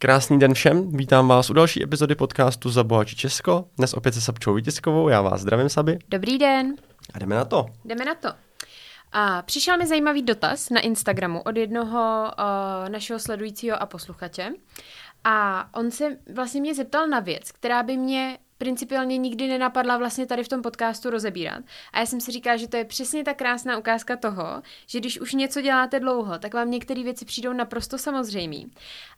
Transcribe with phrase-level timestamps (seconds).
[0.00, 3.64] Krásný den všem, vítám vás u další epizody podcastu Zabohači Česko.
[3.76, 5.98] Dnes opět se Sabčou Vítězkovou, já vás zdravím, Saby.
[6.08, 6.74] Dobrý den.
[7.14, 7.66] A jdeme na to.
[7.84, 8.28] Jdeme na to.
[9.12, 14.48] A přišel mi zajímavý dotaz na Instagramu od jednoho uh, našeho sledujícího a posluchače.
[15.24, 20.26] A on se vlastně mě zeptal na věc, která by mě principiálně nikdy nenapadla vlastně
[20.26, 21.64] tady v tom podcastu rozebírat.
[21.92, 25.20] A já jsem si říkala, že to je přesně ta krásná ukázka toho, že když
[25.20, 28.72] už něco děláte dlouho, tak vám některé věci přijdou naprosto samozřejmý.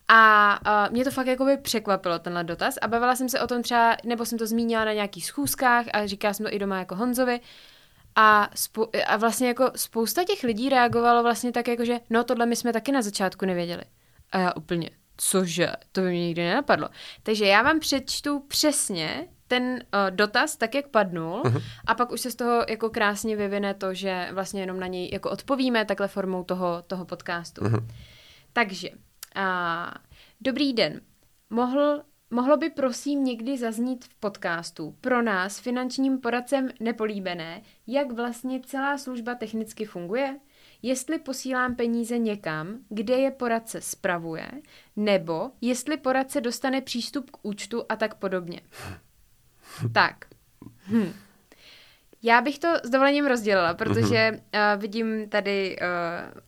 [0.08, 2.78] A uh, mě to fakt jakoby překvapilo, tenhle dotaz.
[2.82, 6.06] A bavila jsem se o tom třeba, nebo jsem to zmínila na nějakých schůzkách a
[6.06, 7.40] říkala jsem to i doma jako Honzovi.
[8.16, 12.46] A, spou- a vlastně jako spousta těch lidí reagovalo vlastně tak jako, že no tohle
[12.46, 13.82] my jsme taky na začátku nevěděli.
[14.32, 16.88] A já úplně, cože, to by mě nikdy nenapadlo.
[17.22, 19.80] Takže já vám přečtu přesně ten uh,
[20.10, 21.62] dotaz tak, jak padnul uh-huh.
[21.86, 25.10] a pak už se z toho jako krásně vyvine to, že vlastně jenom na něj
[25.12, 27.60] jako odpovíme takhle formou toho, toho podcastu.
[27.60, 27.86] Uh-huh.
[28.52, 29.94] Takže, uh,
[30.40, 31.00] dobrý den.
[31.50, 32.02] Mohl
[32.32, 38.98] Mohlo by prosím někdy zaznít v podcastu pro nás finančním poradcem nepolíbené, jak vlastně celá
[38.98, 40.38] služba technicky funguje?
[40.82, 44.50] Jestli posílám peníze někam, kde je poradce spravuje,
[44.96, 48.60] nebo jestli poradce dostane přístup k účtu a tak podobně.
[49.92, 50.24] tak.
[50.86, 51.12] Hm.
[52.22, 56.40] Já bych to s dovolením rozdělila, protože uh, vidím tady uh,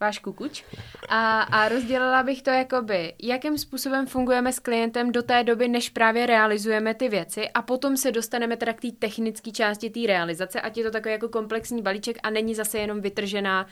[0.00, 0.64] váš kukuč.
[1.08, 5.90] A, a rozdělila bych to jakoby, jakým způsobem fungujeme s klientem do té doby, než
[5.90, 10.60] právě realizujeme ty věci a potom se dostaneme teda k té technické části té realizace,
[10.60, 13.66] ať je to takový jako komplexní balíček a není zase jenom vytržená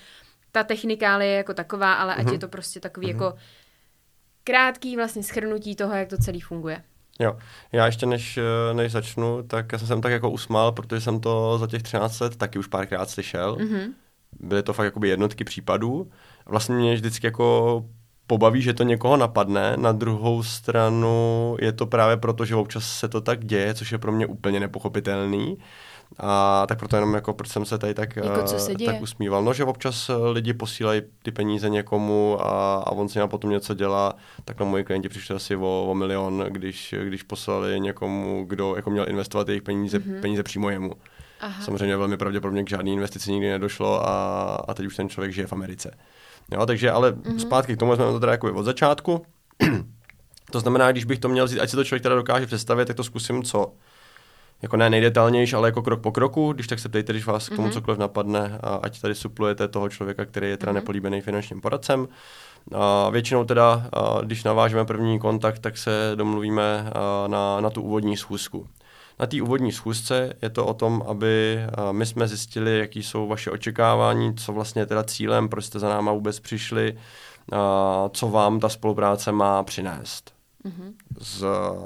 [0.53, 2.41] ta technikálie jako taková, ale ať je mhm.
[2.41, 3.11] to prostě takový uh-huh.
[3.11, 3.35] jako
[4.45, 6.83] krátký vlastně schrnutí toho, jak to celý funguje.
[7.21, 7.39] Jo,
[7.73, 8.39] já ještě než,
[8.73, 12.21] než začnu, tak já jsem se tak jako usmál, protože jsem to za těch 13
[12.21, 13.57] let taky už párkrát slyšel.
[13.57, 13.93] Mm-hmm
[14.41, 16.11] byly to fakt jakoby jednotky případů.
[16.47, 17.85] Vlastně mě vždycky jako
[18.27, 23.09] pobaví, že to někoho napadne, na druhou stranu je to právě proto, že občas se
[23.09, 25.59] to tak děje, což je pro mě úplně nepochopitelný.
[26.19, 29.45] A tak proto jenom jako, proč jsem se tady tak, jako co se tak usmíval.
[29.45, 33.75] No, že občas lidi posílají ty peníze někomu a, a on si na potom něco
[33.75, 34.15] dělá,
[34.45, 38.91] tak na moji klienti přišli asi o, o milion, když, když poslali někomu, kdo jako
[38.91, 40.21] měl investovat jejich peníze, mm-hmm.
[40.21, 40.93] peníze přímo jemu.
[41.41, 41.65] Aha.
[41.65, 45.47] Samozřejmě velmi pravděpodobně k žádné investici nikdy nedošlo a, a teď už ten člověk žije
[45.47, 45.99] v Americe.
[46.53, 47.37] Jo, takže ale mm-hmm.
[47.37, 49.27] zpátky k tomu jsme to teda jako od začátku.
[50.51, 52.97] to znamená, když bych to měl vzít, ať si to člověk teda dokáže představit, tak
[52.97, 53.73] to zkusím co?
[54.63, 57.57] Jako ne nejdetailnější, ale jako krok po kroku, když tak se ptejte, když vás k
[57.57, 57.73] tomu mm-hmm.
[57.73, 60.75] cokoliv napadne, a ať tady suplujete toho člověka, který je teda mm-hmm.
[60.75, 62.09] nepolíbený finančním poradcem.
[62.75, 66.91] A většinou teda, a když navážeme první kontakt, tak se domluvíme
[67.27, 68.67] na, na tu úvodní schůzku.
[69.19, 71.59] Na té úvodní schůzce je to o tom, aby
[71.93, 75.89] my jsme zjistili, jaký jsou vaše očekávání, co vlastně je teda cílem, proč jste za
[75.89, 76.99] náma vůbec přišli,
[78.13, 80.33] co vám ta spolupráce má přinést.
[80.65, 80.93] Mm-hmm.
[81.21, 81.45] Z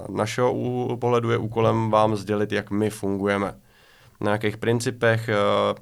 [0.09, 3.55] našeho pohledu je úkolem vám sdělit, jak my fungujeme
[4.21, 5.35] na jakých principech, eh,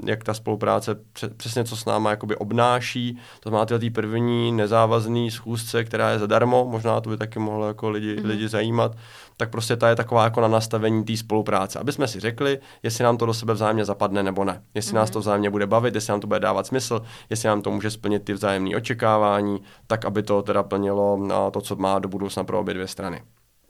[0.06, 0.97] jak ta spolupráce
[1.37, 3.19] přesně co s náma jakoby obnáší.
[3.41, 7.91] To znamená tyhle první nezávazný schůzce, která je zadarmo, možná to by taky mohlo jako
[7.91, 8.27] lidi, mm-hmm.
[8.27, 8.97] lidi zajímat,
[9.37, 11.78] tak prostě ta je taková jako na nastavení té spolupráce.
[11.78, 14.62] Aby jsme si řekli, jestli nám to do sebe vzájemně zapadne nebo ne.
[14.75, 14.97] Jestli mm-hmm.
[14.97, 17.91] nás to vzájemně bude bavit, jestli nám to bude dávat smysl, jestli nám to může
[17.91, 22.60] splnit ty vzájemné očekávání, tak aby to teda plnilo to, co má do budoucna pro
[22.60, 23.22] obě dvě strany.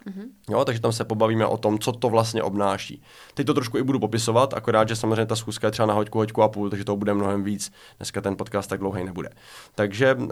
[0.06, 0.28] Mm-hmm.
[0.50, 3.03] Jo, takže tam se pobavíme o tom, co to vlastně obnáší.
[3.34, 6.19] Teď to trošku i budu popisovat, akorát, že samozřejmě ta schůzka je třeba na hoďku,
[6.19, 7.72] hoďku a půl, takže to bude mnohem víc.
[7.97, 9.31] Dneska ten podcast tak dlouhý nebude.
[9.75, 10.28] Takže uh,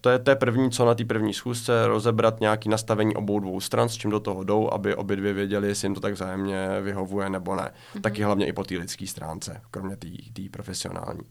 [0.00, 3.60] to, je, to je první, co na té první schůzce, rozebrat nějaký nastavení obou dvou
[3.60, 6.68] stran, s čím do toho jdou, aby obě dvě věděli, jestli jim to tak vzájemně
[6.80, 7.62] vyhovuje nebo ne.
[7.94, 8.00] Mm-hmm.
[8.00, 11.22] Taky hlavně i po té lidské stránce, kromě té profesionální.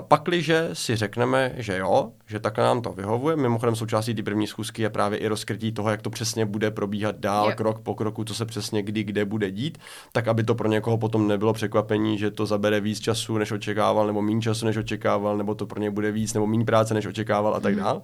[0.00, 4.82] Pakliže si řekneme, že jo, že takhle nám to vyhovuje, mimochodem součástí té první schůzky
[4.82, 7.56] je právě i rozkrytí toho, jak to přesně bude probíhat dál, yep.
[7.56, 9.78] krok po kroku, co se přesně kdy, kde bude dít,
[10.12, 14.06] tak aby to pro někoho potom nebylo překvapení, že to zabere víc času, než očekával,
[14.06, 17.06] nebo méně času, než očekával, nebo to pro ně bude víc, nebo méně práce, než
[17.06, 17.80] očekával a tak mm.
[17.80, 18.02] dál.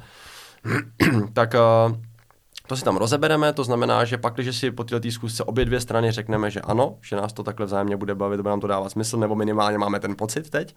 [1.32, 1.97] tak uh,
[2.67, 5.81] to si tam rozebereme, to znamená, že pak, když si po této zkusce obě dvě
[5.81, 8.91] strany řekneme, že ano, že nás to takhle vzájemně bude bavit, bude nám to dávat
[8.91, 10.76] smysl, nebo minimálně máme ten pocit teď,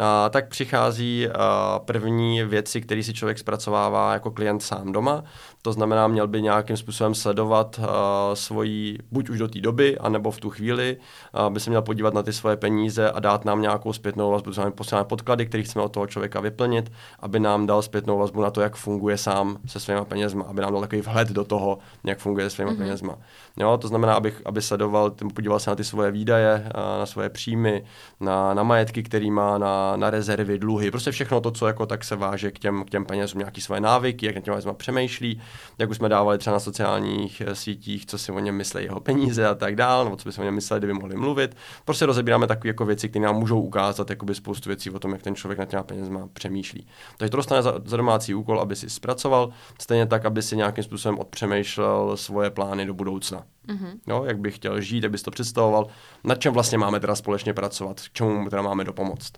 [0.00, 5.24] a, tak přichází a, první věci, které si člověk zpracovává jako klient sám doma.
[5.62, 10.30] To znamená, měl by nějakým způsobem sledovat a, svoji, buď už do té doby, anebo
[10.30, 10.96] v tu chvíli,
[11.32, 14.50] a, by se měl podívat na ty svoje peníze a dát nám nějakou zpětnou vazbu,
[14.50, 18.42] to znamená posíláme podklady, které chceme od toho člověka vyplnit, aby nám dal zpětnou vazbu
[18.42, 21.78] na to, jak funguje sám se svými penězma, aby nám dal takový vhled do toho,
[22.04, 22.76] jak funguje se svými mm-hmm.
[22.78, 23.18] penězma.
[23.56, 26.68] Jo, to znamená, abych, aby sledoval, podíval se na ty svoje výdaje,
[26.98, 27.84] na svoje příjmy,
[28.20, 31.86] na, na majetky, který má, na na, na rezervy, dluhy, prostě všechno to, co jako
[31.86, 35.40] tak se váže k těm, k těm penězům, nějaký své návyky, jak na těm přemýšlí,
[35.78, 39.00] jak už jsme dávali třeba na sociálních eh, sítích, co si o něm myslí jeho
[39.00, 41.56] peníze a tak dále, nebo co by si o něm mysleli, kdyby mohli mluvit.
[41.84, 45.22] Prostě rozebíráme takové jako věci, které nám můžou ukázat jakoby spoustu věcí o tom, jak
[45.22, 46.86] ten člověk na těma penězma přemýšlí.
[47.16, 49.50] Takže to dostane za, za domácí úkol, aby si zpracoval,
[49.80, 53.44] stejně tak, aby si nějakým způsobem odpřemýšlel svoje plány do budoucna.
[53.68, 53.98] Mm-hmm.
[54.06, 55.86] No, jak bych chtěl žít, jak bys to představoval,
[56.24, 59.32] nad čem vlastně máme teda společně pracovat, k čemu teda máme dopomoct.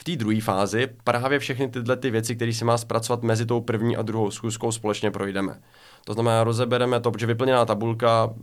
[0.00, 3.60] V té druhé fázi právě všechny tyhle ty věci, které si má zpracovat mezi tou
[3.60, 5.60] první a druhou schůzkou, společně projdeme.
[6.04, 8.34] To znamená, rozebereme to, protože vyplněná tabulka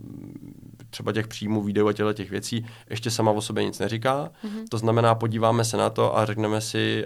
[0.90, 4.30] třeba těch příjmů, videů a těchto těch věcí ještě sama o sobě nic neříká.
[4.44, 4.64] Mm-hmm.
[4.68, 7.04] To znamená, podíváme se na to a řekneme si,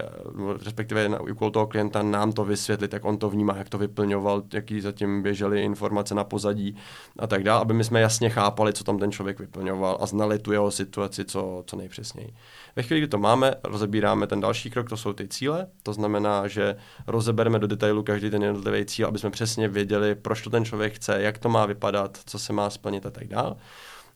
[0.64, 4.42] respektive na úkol toho klienta nám to vysvětlit, jak on to vnímá, jak to vyplňoval,
[4.52, 6.76] jaký zatím běžely informace na pozadí
[7.18, 10.38] a tak dále, aby my jsme jasně chápali, co tam ten člověk vyplňoval a znali
[10.38, 12.34] tu jeho situaci co, co nejpřesněji.
[12.76, 15.66] Ve chvíli, kdy to máme, rozebíráme ten další krok, to jsou ty cíle.
[15.82, 16.76] To znamená, že
[17.06, 20.94] rozebereme do detailu každý ten jednotlivý cíl, aby jsme přesně věděli, proč to ten člověk
[20.94, 23.54] chce, jak to má vypadat, co se má splnit a tak dále.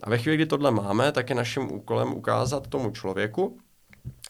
[0.03, 3.59] A ve chvíli, kdy tohle máme, tak je naším úkolem ukázat tomu člověku,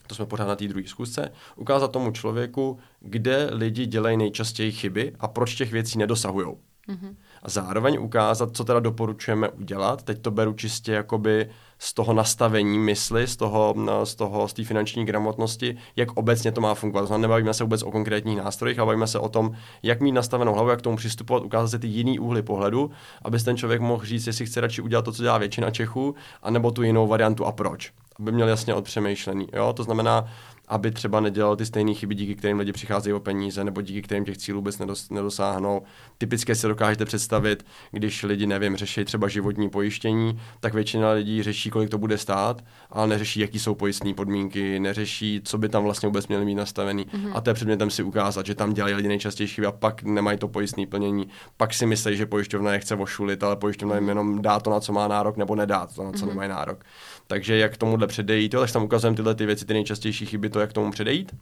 [0.07, 5.13] to jsme pořád na té druhé zkusce, ukázat tomu člověku, kde lidi dělají nejčastěji chyby
[5.19, 6.47] a proč těch věcí nedosahují.
[6.47, 7.15] Mm-hmm.
[7.43, 10.03] A zároveň ukázat, co teda doporučujeme udělat.
[10.03, 11.49] Teď to beru čistě jakoby
[11.79, 16.51] z toho nastavení mysli, z toho, no, z toho, z té finanční gramotnosti, jak obecně
[16.51, 17.05] to má fungovat.
[17.05, 19.51] Znamená, nebavíme se vůbec o konkrétních nástrojích, ale bavíme se o tom,
[19.83, 22.91] jak mít nastavenou hlavu, jak k tomu přistupovat, ukázat si ty jiný úhly pohledu,
[23.21, 26.71] aby ten člověk mohl říct, jestli chce radši udělat to, co dělá většina Čechů, anebo
[26.71, 27.93] tu jinou variantu a proč.
[28.19, 29.47] Aby měl jasně odpřemýšlený.
[29.53, 29.73] Jo?
[29.73, 30.25] To znamená,
[30.67, 34.25] aby třeba nedělal ty stejné chyby, díky kterým lidi přicházejí o peníze, nebo díky kterým
[34.25, 35.81] těch cílů vůbec nedos, nedosáhnou.
[36.17, 41.69] Typické si dokážete představit, když lidi, nevím, řeší třeba životní pojištění, tak většina lidí řeší,
[41.69, 46.07] kolik to bude stát, ale neřeší, jaký jsou pojistné podmínky, neřeší, co by tam vlastně
[46.07, 47.05] vůbec měli mít nastavený.
[47.05, 47.31] Mm-hmm.
[47.33, 50.37] A to je předmětem si ukázat, že tam dělají lidi nejčastěji chyby a pak nemají
[50.37, 51.27] to pojistné plnění.
[51.57, 54.79] Pak si myslí, že pojišťovna je chce ošulit, ale pojišťovna jim jenom dá to, na
[54.79, 56.29] co má nárok, nebo nedá to, na co mm-hmm.
[56.29, 56.83] nemají nárok.
[57.27, 60.59] Takže jak tomuhle předejít, jo, tak tam ukazujeme tyhle ty věci, ty nejčastější chyby, to,
[60.59, 61.35] jak tomu předejít.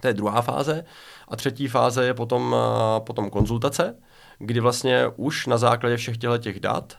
[0.00, 0.84] To je druhá fáze.
[1.28, 2.56] A třetí fáze je potom,
[2.98, 3.96] potom konzultace,
[4.38, 6.98] kdy vlastně už na základě všech těchto těch dat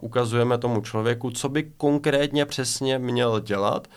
[0.00, 3.88] ukazujeme tomu člověku, co by konkrétně přesně měl dělat,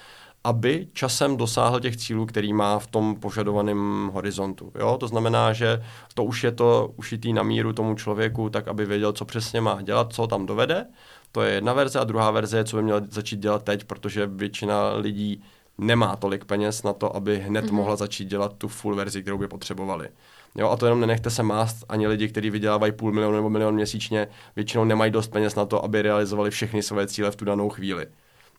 [0.44, 4.72] aby časem dosáhl těch cílů, který má v tom požadovaném horizontu.
[4.80, 4.98] Jo?
[5.00, 5.84] To znamená, že
[6.14, 9.82] to už je to ušitý na míru tomu člověku, tak aby věděl, co přesně má
[9.82, 10.86] dělat, co tam dovede.
[11.34, 14.28] To je jedna verze a druhá verze je, co by měl začít dělat teď, protože
[14.28, 15.44] většina lidí
[15.78, 17.74] nemá tolik peněz na to, aby hned mm-hmm.
[17.74, 20.10] mohla začít dělat tu full verzi, kterou by potřebovali.
[20.56, 23.76] Jo, a to jenom nenechte se mást, ani lidi, kteří vydělávají půl milionu nebo milion
[23.76, 27.70] měsíčně, většinou nemají dost peněz na to, aby realizovali všechny své cíle v tu danou
[27.70, 28.08] chvíli.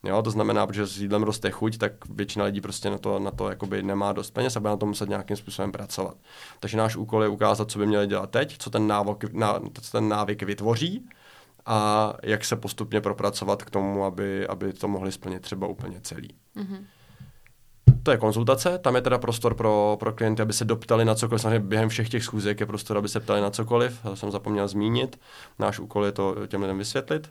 [0.05, 3.31] Jo, to znamená, že s jídlem roste chuť, tak většina lidí prostě na to, na
[3.31, 6.17] to jakoby nemá dost peněz a bude na to muset nějakým způsobem pracovat.
[6.61, 9.93] Takže náš úkol je ukázat, co by měli dělat teď, co ten, návok, ná, co
[9.93, 11.09] ten návyk vytvoří
[11.67, 16.29] a jak se postupně propracovat k tomu, aby, aby to mohli splnit třeba úplně celý.
[16.57, 16.85] Mm-hmm.
[18.03, 21.43] To je konzultace, tam je teda prostor pro, pro klienty, aby se doptali na cokoliv.
[21.43, 24.69] Samozřejmě během všech těch schůzek je prostor, aby se ptali na cokoliv, to jsem zapomněl
[24.69, 25.21] zmínit.
[25.59, 27.31] Náš úkol je to těm lidem vysvětlit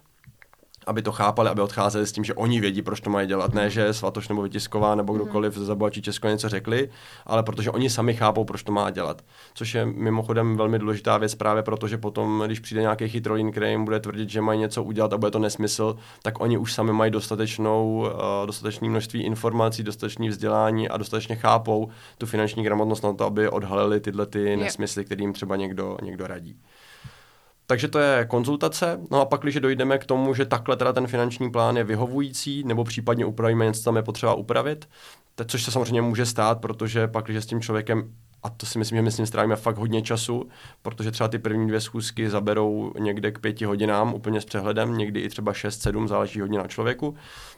[0.88, 3.54] aby to chápali, aby odcházeli s tím, že oni vědí, proč to mají dělat.
[3.54, 5.22] Ne, že Svatoš nebo Vytisková nebo mhm.
[5.22, 6.90] kdokoliv za Bohačí Česko něco řekli,
[7.26, 9.22] ale protože oni sami chápou, proč to má dělat.
[9.54, 13.70] Což je mimochodem velmi důležitá věc právě proto, že potom, když přijde nějaký chytrolín, který
[13.70, 16.94] jim bude tvrdit, že mají něco udělat a bude to nesmysl, tak oni už sami
[16.94, 23.14] mají dostatečnou, uh, dostatečné množství informací, dostatečné vzdělání a dostatečně chápou tu finanční gramotnost na
[23.14, 26.56] to, aby odhalili tyhle ty nesmysly, kterým třeba někdo, někdo radí.
[27.74, 29.00] Takže to je konzultace.
[29.12, 32.64] No a pak, když dojdeme k tomu, že takhle teda ten finanční plán je vyhovující,
[32.64, 34.90] nebo případně upravíme něco, tam je potřeba upravit,
[35.46, 38.14] což se samozřejmě může stát, protože pak, když s tím člověkem
[38.44, 40.50] a to si myslím, že my s ním strávíme fakt hodně času,
[40.82, 45.20] protože třeba ty první dvě schůzky zaberou někde k pěti hodinám úplně s přehledem, někdy
[45.20, 47.16] i třeba 6-7, záleží hodně na člověku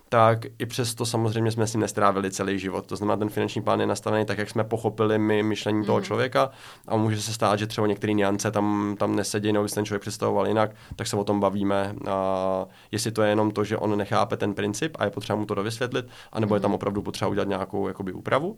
[0.09, 2.85] tak i přesto samozřejmě jsme si nestrávili celý život.
[2.85, 5.85] To znamená, ten finanční plán je nastavený tak, jak jsme pochopili my myšlení mm.
[5.85, 6.49] toho člověka
[6.87, 10.47] a může se stát, že třeba některé niance tam, tam nesedí, nebo ten člověk představoval
[10.47, 11.95] jinak, tak se o tom bavíme.
[12.07, 15.45] A jestli to je jenom to, že on nechápe ten princip a je potřeba mu
[15.45, 16.55] to dovysvětlit, anebo mm.
[16.55, 16.75] je tam mhm.
[16.75, 18.57] opravdu potřeba udělat nějakou jakoby, úpravu.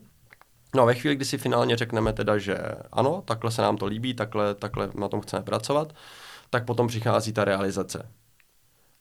[0.78, 2.58] No a ve chvíli, kdy si finálně řekneme teda, že
[2.92, 5.94] ano, takhle se nám to líbí, takhle, takhle na tom chceme pracovat,
[6.50, 8.10] tak potom přichází ta realizace.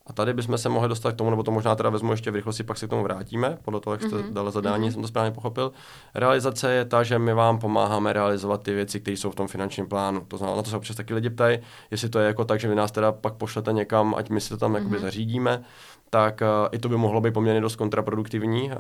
[0.07, 2.35] A tady bychom se mohli dostat k tomu, nebo to možná teda vezmu ještě v
[2.35, 4.33] rychlosti, pak se k tomu vrátíme, podle toho, jak jste mm-hmm.
[4.33, 4.93] dala zadání, mm-hmm.
[4.93, 5.73] jsem to správně pochopil.
[6.15, 9.87] Realizace je ta, že my vám pomáháme realizovat ty věci, které jsou v tom finančním
[9.87, 10.21] plánu.
[10.29, 11.59] To znamená, na to se občas taky lidi ptají,
[11.91, 14.49] jestli to je jako tak, že vy nás teda pak pošlete někam, ať my si
[14.49, 14.77] to tam mm-hmm.
[14.77, 15.63] jakoby zařídíme,
[16.11, 18.77] tak uh, i to by mohlo být poměrně dost kontraproduktivní, uh,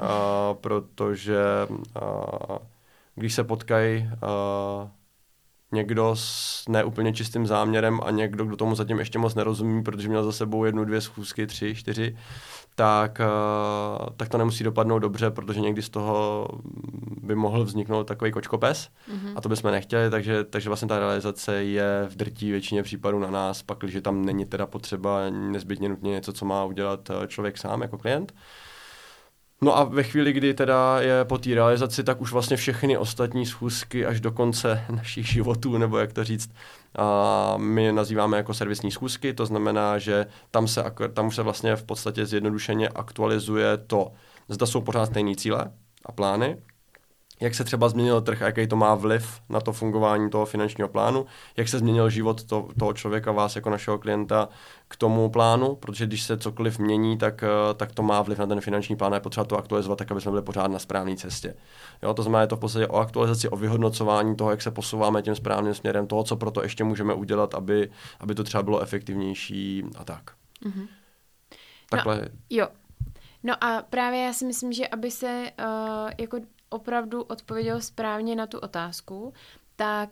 [0.60, 1.38] protože
[1.68, 2.56] uh,
[3.16, 4.88] když se potkají uh,
[5.72, 10.24] někdo s neúplně čistým záměrem a někdo, kdo tomu zatím ještě moc nerozumí, protože měl
[10.24, 12.16] za sebou jednu, dvě schůzky, tři, čtyři,
[12.74, 16.48] tak, uh, tak to nemusí dopadnout dobře, protože někdy z toho
[17.22, 19.32] by mohl vzniknout takový kočkopes mm-hmm.
[19.36, 23.30] a to bychom nechtěli, takže, takže vlastně ta realizace je v drtí většině případů na
[23.30, 27.58] nás, pak, když tam není teda potřeba nezbytně nutně něco, co má udělat eh, člověk
[27.58, 28.32] sám jako klient.
[28.32, 28.38] Uh,
[29.60, 33.46] No a ve chvíli, kdy teda je po té realizaci, tak už vlastně všechny ostatní
[33.46, 36.50] schůzky až do konce našich životů, nebo jak to říct,
[36.98, 41.76] a my nazýváme jako servisní schůzky, to znamená, že tam se, tam už se vlastně
[41.76, 44.12] v podstatě zjednodušeně aktualizuje to,
[44.48, 45.72] zda jsou pořád stejné cíle
[46.06, 46.56] a plány,
[47.40, 50.88] jak se třeba změnil trh a jaký to má vliv na to fungování toho finančního
[50.88, 51.26] plánu,
[51.56, 54.48] jak se změnil život to, toho člověka, vás jako našeho klienta
[54.88, 58.46] k tomu plánu, protože když se cokoliv mění, tak, eh, tak to má vliv na
[58.46, 61.16] ten finanční plán a je potřeba to aktualizovat tak, aby jsme byli pořád na správné
[61.16, 61.54] cestě.
[62.02, 65.22] Jo, to znamená, je to v podstatě o aktualizaci, o vyhodnocování toho, jak se posouváme
[65.22, 67.90] tím správným směrem, toho, co pro to ještě můžeme udělat, aby,
[68.20, 70.30] aby to třeba bylo efektivnější a tak.
[70.64, 70.88] Mm-hmm.
[71.90, 72.16] Takhle.
[72.16, 72.68] No, jo.
[73.42, 76.38] No a právě já si myslím, že aby se uh, jako
[76.68, 79.32] opravdu odpověděl správně na tu otázku,
[79.76, 80.10] tak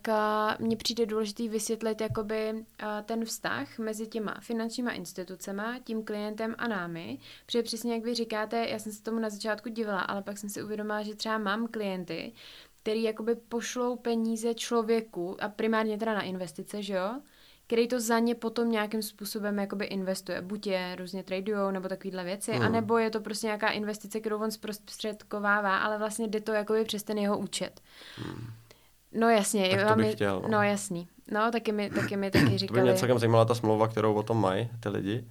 [0.59, 2.65] mně přijde důležitý vysvětlit jakoby
[3.05, 8.69] ten vztah mezi těma finančníma institucema, tím klientem a námi, protože přesně jak vy říkáte,
[8.69, 11.67] já jsem se tomu na začátku divila, ale pak jsem si uvědomila, že třeba mám
[11.67, 12.33] klienty,
[12.83, 17.21] který jakoby pošlou peníze člověku a primárně teda na investice, že jo,
[17.75, 20.43] který to za ně potom nějakým způsobem jakoby investuje.
[20.43, 22.63] Buď je různě tradujou nebo takovéhle věci, hmm.
[22.63, 27.03] anebo je to prostě nějaká investice, kterou on zprostředkovává, ale vlastně jde to jakoby přes
[27.03, 27.81] ten jeho účet.
[28.17, 28.47] Hmm.
[29.13, 29.69] No jasně.
[29.69, 30.41] Tak to bych chtěl.
[30.41, 30.49] No.
[30.49, 31.09] no jasný.
[31.31, 32.81] No, taky mi, taky mi taky říkali.
[32.81, 35.25] To by mě celkem zajímala ta smlouva, kterou o tom mají ty lidi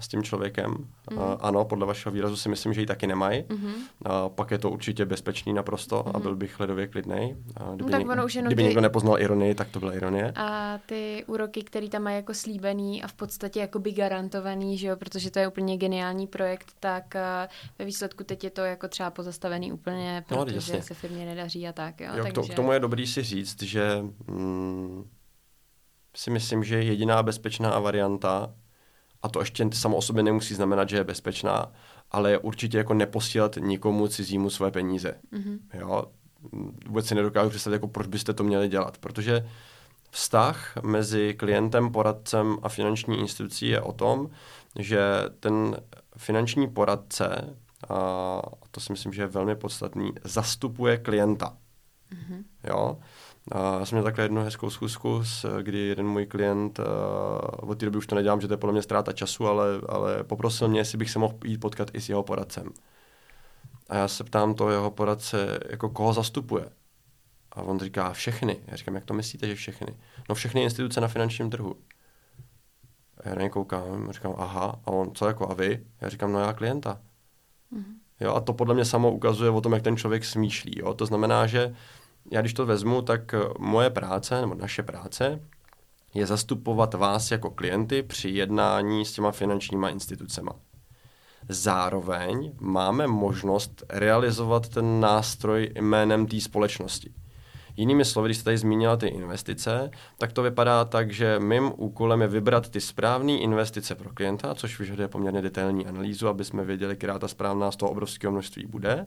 [0.00, 0.70] s tím člověkem.
[1.10, 1.18] Mm.
[1.18, 3.42] Uh, ano, podle vašeho výrazu si myslím, že ji taky nemají.
[3.42, 3.74] Mm-hmm.
[3.74, 6.10] Uh, pak je to určitě bezpečný naprosto mm-hmm.
[6.14, 6.22] a mhm.
[6.22, 7.36] byl bych ledově klidnej.
[7.60, 8.66] Uh, kdyby, no, tak jenom kdyby ty...
[8.66, 10.32] někdo nepoznal ironii, tak to byla ironie.
[10.36, 14.86] A ty úroky, které tam mají jako slíbený a v podstatě jako by garantovaný, že
[14.86, 18.88] jo, protože to je úplně geniální projekt, tak uh, ve výsledku teď je to jako
[18.88, 22.00] třeba pozastavený úplně, no, protože no, se firmě nedaří a tak.
[22.00, 22.32] Jo, jo takže...
[22.32, 25.04] to, k tomu je dobrý si říct, že mm,
[26.16, 28.54] si myslím, že jediná bezpečná varianta
[29.22, 31.72] a to ještě samo o sobě nemusí znamenat, že je bezpečná,
[32.10, 35.14] ale je určitě jako neposílat nikomu cizímu své peníze.
[35.32, 35.58] Mm-hmm.
[35.74, 36.04] Jo?
[36.86, 39.48] Vůbec si nedokážu představit, jako proč byste to měli dělat, protože
[40.10, 44.30] vztah mezi klientem, poradcem a finanční institucí je o tom,
[44.78, 45.00] že
[45.40, 45.76] ten
[46.16, 47.56] finanční poradce,
[47.88, 51.56] a to si myslím, že je velmi podstatný, zastupuje klienta.
[52.12, 52.44] Mm-hmm.
[52.64, 52.98] Jo?
[53.52, 55.22] A já jsem měl takhle jednu hezkou schůzku,
[55.62, 58.72] kdy jeden můj klient, uh, od té doby už to nedělám, že to je podle
[58.72, 62.08] mě ztráta času, ale, ale poprosil mě, jestli bych se mohl jít potkat i s
[62.08, 62.68] jeho poradcem.
[63.88, 66.64] A já se ptám toho jeho poradce, jako koho zastupuje.
[67.52, 68.56] A on říká všechny.
[68.66, 69.96] Já říkám, jak to myslíte, že všechny?
[70.28, 71.76] No všechny instituce na finančním trhu.
[73.24, 75.86] A já na ně koukám, říkám, aha, a on, co jako a vy?
[76.00, 77.00] Já říkám, no já klienta.
[77.72, 77.94] Mm-hmm.
[78.20, 80.72] Jo, a to podle mě samo ukazuje o tom, jak ten člověk smýšlí.
[80.78, 80.94] Jo?
[80.94, 81.74] To znamená, že
[82.30, 85.40] já když to vezmu, tak eh, moje práce, nebo naše práce,
[86.14, 90.52] je zastupovat vás jako klienty při jednání s těma finančníma institucema.
[91.48, 97.12] Zároveň máme možnost realizovat ten nástroj jménem té společnosti.
[97.76, 102.20] Jinými slovy, když jste tady zmínila ty investice, tak to vypadá tak, že mým úkolem
[102.20, 106.96] je vybrat ty správné investice pro klienta, což vyžaduje poměrně detailní analýzu, aby jsme věděli,
[106.96, 109.06] která ta správná z toho obrovského množství bude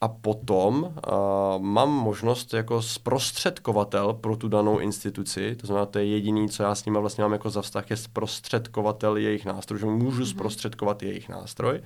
[0.00, 6.06] a potom uh, mám možnost jako zprostředkovatel pro tu danou instituci, to znamená, to je
[6.06, 9.86] jediný, co já s nimi vlastně mám jako za vztah, je zprostředkovatel jejich nástroj, že
[9.86, 10.30] můžu mm-hmm.
[10.30, 11.80] zprostředkovat jejich nástroj,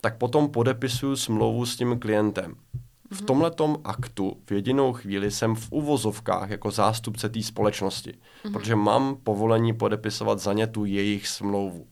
[0.00, 2.54] tak potom podepisuju smlouvu s tím klientem.
[3.10, 3.26] V mhm.
[3.26, 8.52] tomhletom aktu v jedinou chvíli jsem v uvozovkách jako zástupce té společnosti, mm-hmm.
[8.52, 11.86] protože mám povolení podepisovat za ně tu jejich smlouvu.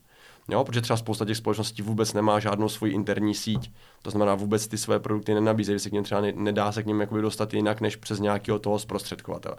[0.49, 3.71] Jo, protože třeba spousta těch společností vůbec nemá žádnou svoji interní síť.
[4.01, 7.01] To znamená, vůbec ty své produkty nenabízejí, se k ním třeba nedá se k ním
[7.01, 9.55] jakoby dostat jinak, než přes nějakého toho zprostředkovatele.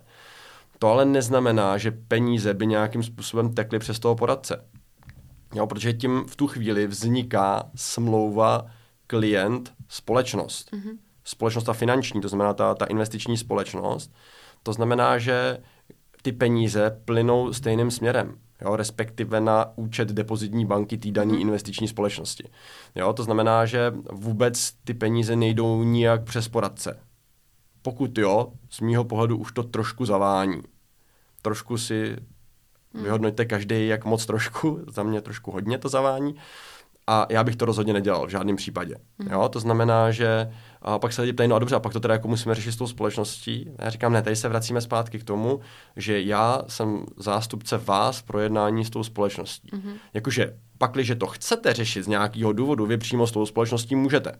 [0.79, 4.64] To ale neznamená, že peníze by nějakým způsobem tekly přes toho poradce.
[5.55, 8.67] Jo, protože tím v tu chvíli vzniká smlouva
[9.07, 10.73] klient, společnost.
[10.73, 10.99] Mm-hmm.
[11.25, 14.12] Společnost ta finanční, to znamená ta, ta investiční společnost.
[14.62, 15.59] To znamená, že
[16.23, 18.38] ty peníze plynou stejným směrem.
[18.64, 22.49] Jo, respektive na účet depozitní banky té dané investiční společnosti.
[22.94, 27.00] Jo, to znamená, že vůbec ty peníze nejdou nijak přes poradce.
[27.83, 30.62] Pokud jo, z mýho pohledu už to trošku zavání.
[31.42, 32.16] Trošku si
[32.94, 36.35] vyhodnoťte každý, jak moc trošku, za mě trošku hodně to zavání.
[37.06, 38.96] A já bych to rozhodně nedělal v žádném případě.
[39.18, 39.28] Mm.
[39.32, 40.50] Jo, to znamená, že
[40.82, 42.73] a pak se lidi ptají, no a dobře, a pak to teda jako musíme řešit
[42.73, 43.70] s tou společností.
[43.78, 45.61] Já říkám, ne, tady se vracíme zpátky k tomu,
[45.96, 49.68] že já jsem zástupce vás pro jednání s tou společností.
[49.68, 49.94] Mm-hmm.
[50.14, 54.32] Jakože pakliže to chcete řešit z nějakého důvodu, vy přímo s tou společností můžete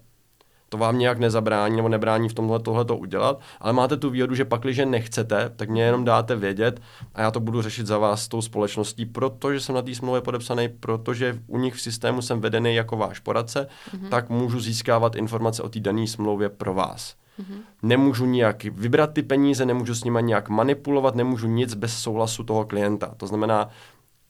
[0.75, 4.35] to vám nějak nezabrání nebo nebrání v tomhle tohle to udělat, ale máte tu výhodu,
[4.35, 6.81] že pakliže nechcete, tak mě jenom dáte vědět
[7.15, 10.21] a já to budu řešit za vás s tou společností, protože jsem na té smlouvě
[10.21, 14.09] podepsaný, protože u nich v systému jsem vedený jako váš poradce, mm-hmm.
[14.09, 17.15] tak můžu získávat informace o té dané smlouvě pro vás.
[17.41, 17.59] Mm-hmm.
[17.83, 22.65] Nemůžu nijak vybrat ty peníze, nemůžu s nimi nějak manipulovat, nemůžu nic bez souhlasu toho
[22.65, 23.15] klienta.
[23.17, 23.69] To znamená,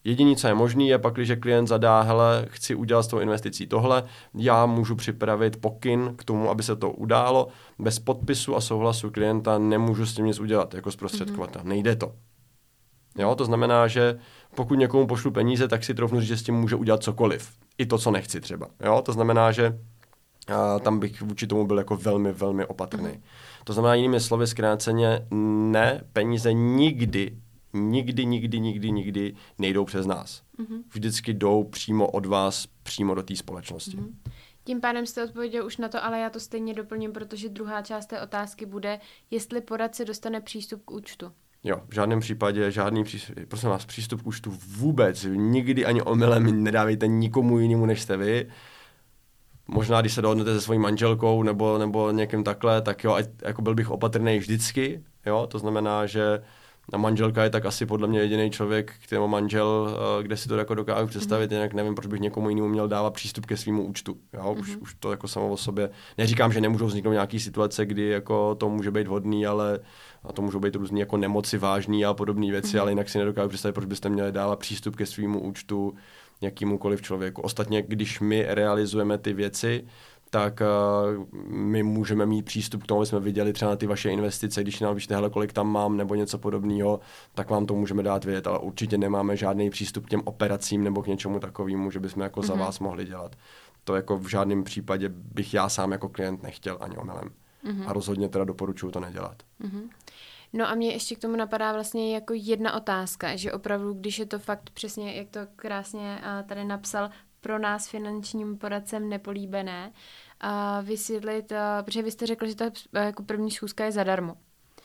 [0.05, 3.67] Jediné, co je možné, je pak, když klient zadá, hele, chci udělat s tou investicí
[3.67, 4.03] tohle,
[4.35, 7.49] já můžu připravit pokyn k tomu, aby se to událo.
[7.79, 11.63] Bez podpisu a souhlasu klienta nemůžu s tím nic udělat jako zprostředkovatel.
[11.63, 11.69] Mm-hmm.
[11.69, 12.13] Nejde to.
[13.19, 14.19] Jo, to znamená, že
[14.55, 17.53] pokud někomu pošlu peníze, tak si trofnu říct, že s tím může udělat cokoliv.
[17.79, 18.67] I to, co nechci třeba.
[18.85, 19.79] Jo, to znamená, že
[20.49, 23.09] a tam bych vůči tomu byl jako velmi, velmi opatrný.
[23.09, 23.23] Mm.
[23.65, 25.27] To znamená jinými slovy zkráceně,
[25.71, 27.37] ne, peníze nikdy
[27.75, 30.43] nikdy, nikdy, nikdy, nikdy nejdou přes nás.
[30.59, 30.83] Mm-hmm.
[30.93, 33.97] Vždycky jdou přímo od vás, přímo do té společnosti.
[33.97, 34.31] Mm-hmm.
[34.65, 38.07] Tím pádem jste odpověděl už na to, ale já to stejně doplním, protože druhá část
[38.07, 39.01] té otázky bude,
[39.31, 41.33] jestli poradce dostane přístup k účtu.
[41.65, 46.65] Jo, v žádném případě, žádný přístup, prosím vás, přístup k účtu vůbec, nikdy ani omylem
[46.65, 48.51] nedávejte nikomu jinému, než jste vy.
[49.69, 53.75] Možná, když se dohodnete se svojí manželkou nebo, nebo někým takhle, tak jo, jako byl
[53.75, 56.43] bych opatrný vždycky, jo, to znamená, že
[56.93, 60.49] a manželka je tak asi podle mě jediný člověk, který má manžel, eh, kde si
[60.49, 61.55] to jako dokážu představit, mm-hmm.
[61.55, 64.17] jinak nevím, proč bych někomu jinému měl dávat přístup ke svému účtu.
[64.33, 64.43] Jo?
[64.43, 64.61] Mm-hmm.
[64.61, 65.91] Už, už to jako samo o sobě.
[66.19, 69.81] Neříkám, že nemůžou vzniknout nějaké situace, kdy jako to může být vhodný, ale
[70.25, 72.81] a to můžou být různé jako nemoci vážné a podobné věci, mm-hmm.
[72.81, 75.95] ale jinak si nedokážu představit, proč byste měli dávat přístup ke svému účtu
[76.41, 77.43] jakýmukoliv člověku.
[77.43, 79.85] Ostatně, když my realizujeme ty věci,
[80.35, 84.11] tak uh, my můžeme mít přístup k tomu, aby jsme viděli třeba na ty vaše
[84.11, 87.01] investice, když nám píšete, hele, kolik tam mám, nebo něco podobného,
[87.35, 91.03] tak vám to můžeme dát vědět, ale určitě nemáme žádný přístup k těm operacím nebo
[91.03, 92.47] k něčemu takovému, že bychom jako mm-hmm.
[92.47, 92.63] za mhm.
[92.63, 93.37] vás mohli dělat.
[93.85, 97.31] To jako v žádném případě bych já sám jako klient nechtěl ani omylem.
[97.65, 97.85] Mm-hmm.
[97.89, 99.43] A rozhodně teda doporučuju to nedělat.
[99.61, 99.89] Mm-hmm.
[100.53, 104.27] No a mě ještě k tomu napadá vlastně jako jedna otázka, že opravdu, když je
[104.27, 107.11] to fakt přesně, jak to krásně tady napsal,
[107.45, 109.93] pro nás finančním poradcem nepolíbené,
[110.45, 111.53] a vysvětlit,
[111.83, 114.37] protože vy jste řekl, že ta jako první schůzka je zadarmo.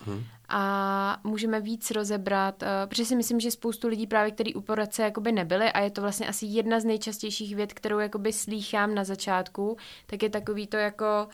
[0.06, 0.24] Hmm.
[0.50, 5.32] A můžeme víc rozebrat, protože si myslím, že spoustu lidí právě, který u poradce jakoby
[5.32, 9.78] nebyli a je to vlastně asi jedna z nejčastějších věd, kterou jakoby slýchám na začátku,
[10.06, 11.28] tak je takový to jako,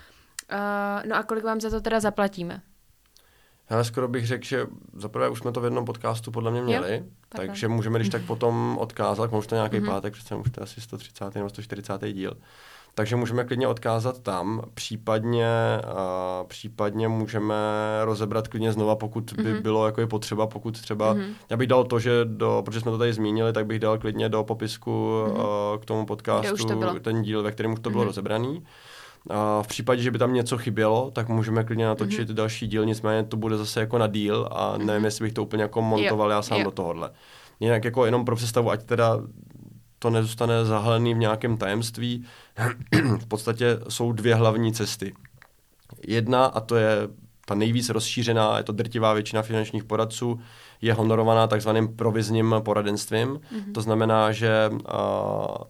[0.51, 2.61] uh, no a kolik vám za to teda zaplatíme?
[3.69, 6.95] Já skoro bych řekl, že zaprvé už jsme to v jednom podcastu podle mě měli,
[6.95, 9.85] jo, takže můžeme když tak potom odkázat, to nějaký mm-hmm.
[9.85, 11.35] pátek, protože už to asi 130.
[11.35, 12.13] nebo 140.
[12.13, 12.33] díl.
[12.97, 15.47] Takže můžeme klidně odkázat tam, případně,
[15.91, 17.55] uh, případně můžeme
[18.03, 19.62] rozebrat klidně znova, pokud by mm-hmm.
[19.62, 21.34] bylo jako je potřeba, pokud třeba, mm-hmm.
[21.49, 24.29] já bych dal to, že do, protože jsme to tady zmínili, tak bych dal klidně
[24.29, 25.73] do popisku mm-hmm.
[25.73, 27.91] uh, k tomu podcastu to ten díl, ve kterém už to mm-hmm.
[27.91, 28.08] bylo mhm.
[28.08, 28.63] rozebraný.
[29.29, 32.34] A v případě, že by tam něco chybělo, tak můžeme klidně natočit mm-hmm.
[32.34, 35.05] další díl, nicméně to bude zase jako na díl a nevím, mm-hmm.
[35.05, 36.36] jestli bych to úplně jako montoval jo.
[36.36, 36.63] já sám jo.
[36.63, 37.12] do tohohle.
[37.60, 39.19] Jinak jako jenom pro představu, ať teda
[40.05, 42.25] to nezůstane zahalený v nějakém tajemství,
[43.19, 45.13] v podstatě jsou dvě hlavní cesty.
[46.07, 47.07] Jedna, a to je
[47.45, 50.39] ta nejvíc rozšířená, je to drtivá většina finančních poradců,
[50.81, 53.27] je honorovaná takzvaným provizním poradenstvím.
[53.27, 53.73] Mm-hmm.
[53.73, 54.79] To znamená, že uh,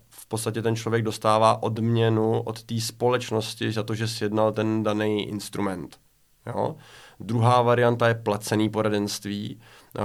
[0.09, 5.29] v podstatě ten člověk dostává odměnu od té společnosti za to, že sjednal ten daný
[5.29, 5.97] instrument.
[6.45, 6.75] Jo?
[7.19, 9.59] Druhá varianta je placený poradenství,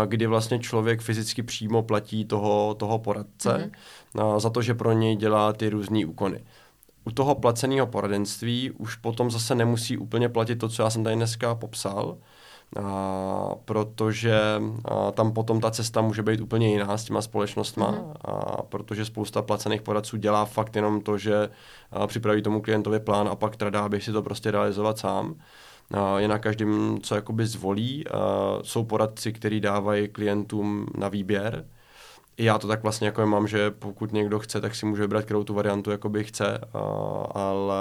[0.06, 3.70] kdy vlastně člověk fyzicky přímo platí toho, toho poradce
[4.14, 4.40] mm-hmm.
[4.40, 6.44] za to, že pro něj dělá ty různé úkony.
[7.04, 11.16] U toho placeného poradenství už potom zase nemusí úplně platit to, co já jsem tady
[11.16, 12.18] dneska popsal,
[12.76, 14.40] a, protože
[14.84, 18.12] a, tam potom ta cesta může být úplně jiná s těma společnostma, mm.
[18.24, 21.50] a, protože spousta placených poradců dělá fakt jenom to, že
[21.90, 25.34] a, připraví tomu klientovi plán a pak tradá, aby si to prostě realizovat sám.
[26.16, 28.04] Je na každém, co jakoby zvolí.
[28.62, 31.64] Jsou poradci, kteří dávají klientům na výběr,
[32.38, 35.44] já to tak vlastně jako mám, že pokud někdo chce, tak si může vybrat, kterou
[35.44, 36.58] tu variantu jakoby chce,
[37.34, 37.76] ale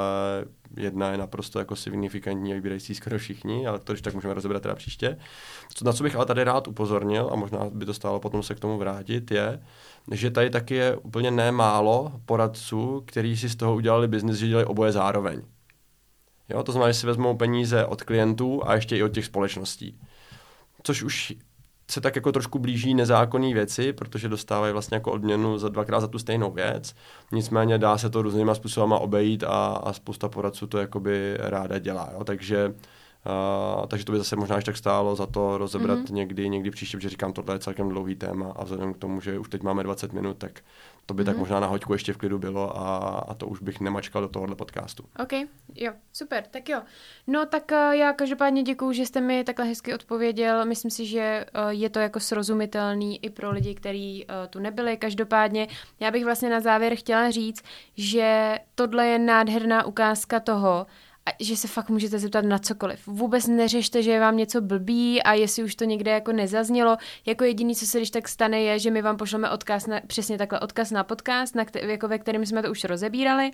[0.77, 4.33] jedna je naprosto jako signifikantní a vybírají si skoro všichni, ale to, když tak můžeme
[4.33, 5.17] rozebrat teda příště.
[5.73, 8.55] Co, na co bych ale tady rád upozornil, a možná by to stálo potom se
[8.55, 9.63] k tomu vrátit, je,
[10.11, 14.65] že tady taky je úplně nemálo poradců, kteří si z toho udělali biznis, že dělají
[14.65, 15.41] oboje zároveň.
[16.49, 19.99] Jo, to znamená, že si vezmou peníze od klientů a ještě i od těch společností.
[20.83, 21.33] Což už
[21.91, 26.07] se tak jako trošku blíží nezákonné věci, protože dostávají vlastně jako odměnu za dvakrát za
[26.07, 26.95] tu stejnou věc.
[27.31, 32.09] Nicméně dá se to různýma způsobama obejít a, a spousta poradců to jakoby ráda dělá.
[32.13, 32.23] Jo.
[32.23, 32.73] Takže
[33.79, 36.13] Uh, takže to by zase možná až tak stálo za to rozebrat mm-hmm.
[36.13, 39.39] někdy, někdy příště, protože říkám, tohle je celkem dlouhý téma a vzhledem k tomu, že
[39.39, 40.61] už teď máme 20 minut, tak
[41.09, 41.25] to by mm-hmm.
[41.25, 41.39] tak mhm.
[41.39, 44.55] možná na hoďku ještě v klidu bylo a, a to už bych nemačkal do tohohle
[44.55, 45.03] podcastu.
[45.19, 45.31] OK,
[45.75, 46.81] jo, super, tak jo.
[47.27, 50.65] No tak uh, já každopádně děkuju, že jste mi takhle hezky odpověděl.
[50.65, 54.97] Myslím si, že uh, je to jako srozumitelný i pro lidi, kteří uh, tu nebyli.
[54.97, 55.67] Každopádně
[55.99, 57.63] já bych vlastně na závěr chtěla říct,
[57.97, 60.85] že tohle je nádherná ukázka toho,
[61.39, 63.07] že se fakt můžete zeptat na cokoliv.
[63.07, 66.97] Vůbec neřešte, že je vám něco blbý a jestli už to někde jako nezaznělo.
[67.25, 70.37] Jako jediný, co se když tak stane, je, že my vám pošleme odkaz na, přesně
[70.37, 73.51] takhle odkaz na podcast, na kter- jako ve kterém jsme to už rozebírali.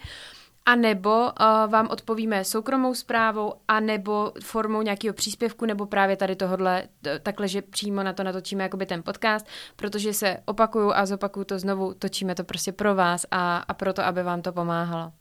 [0.67, 1.31] A nebo uh,
[1.71, 7.47] vám odpovíme soukromou zprávou, a nebo formou nějakého příspěvku, nebo právě tady tohodle, t- takhle,
[7.47, 11.93] že přímo na to natočíme jakoby ten podcast, protože se opakuju a zopakuju to znovu,
[11.93, 15.11] točíme to prostě pro vás a, a proto, aby vám to pomáhalo.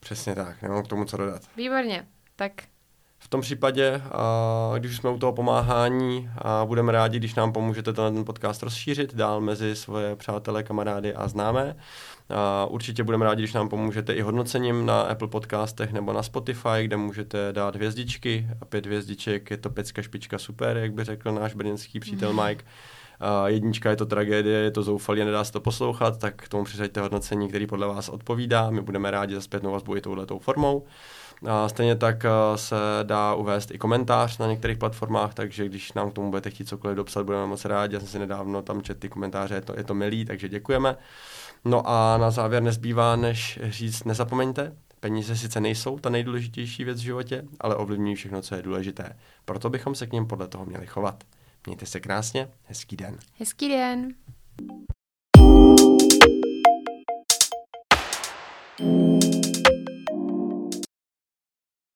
[0.00, 1.42] Přesně tak, nemám k tomu co dodat.
[1.56, 2.52] Výborně, tak
[3.22, 4.02] v tom případě,
[4.78, 9.40] když jsme u toho pomáhání, a budeme rádi, když nám pomůžete ten podcast rozšířit dál
[9.40, 11.76] mezi svoje přátelé, kamarády a známé.
[12.30, 16.82] A určitě budeme rádi, když nám pomůžete i hodnocením na Apple podcastech nebo na Spotify,
[16.82, 21.32] kde můžete dát hvězdičky a pět hvězdiček, je to pecka špička super, jak by řekl
[21.32, 22.64] náš brněnský přítel Mike.
[23.20, 26.48] A jednička je to tragédie, je to zoufalý a nedá se to poslouchat, tak k
[26.48, 28.70] tomu přiřaďte hodnocení, který podle vás odpovídá.
[28.70, 30.84] My budeme rádi za zpětnou vazbu i touhletou formou.
[31.46, 32.26] A stejně tak
[32.56, 36.68] se dá uvést i komentář na některých platformách, takže když nám k tomu budete chtít
[36.68, 37.94] cokoliv dopsat, budeme moc rádi.
[37.94, 40.96] Já jsem si nedávno tam četl ty komentáře, je to, je to milý, takže děkujeme.
[41.64, 47.04] No a na závěr nezbývá, než říct, nezapomeňte, peníze sice nejsou ta nejdůležitější věc v
[47.04, 49.16] životě, ale ovlivňují všechno, co je důležité.
[49.44, 51.24] Proto bychom se k ním podle toho měli chovat.
[51.66, 53.18] Mějte se krásně, hezký den.
[53.38, 54.14] Hezký den.
[58.80, 59.19] thank you